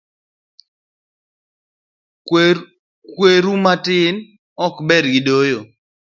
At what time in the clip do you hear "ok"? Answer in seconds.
4.65-4.75